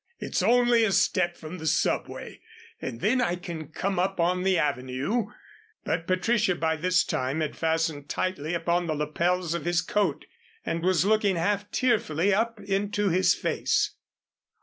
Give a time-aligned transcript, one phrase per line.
[0.17, 2.39] "It's only a step from the subway,
[2.81, 5.27] and then I can come on up the Avenue"
[5.85, 10.25] But Patricia by this time had fastened tightly upon the lapels of his coat,
[10.65, 13.91] and was looking half tearfully up into his face.